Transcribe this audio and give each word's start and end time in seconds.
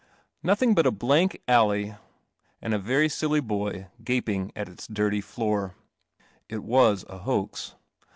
Nothing 0.41 0.73
but 0.73 0.87
a 0.87 0.91
blank 0.91 1.43
alley 1.47 1.93
and 2.59 2.73
a 2.73 2.79
very 2.79 3.07
silly 3.07 3.39
boy 3.39 3.85
gaping 4.03 4.51
at 4.55 4.67
its 4.67 4.87
dirty 4.87 5.21
floor. 5.21 5.75
It 6.49 6.63
was 6.63 7.05
a 7.07 7.19
hoax. 7.19 7.75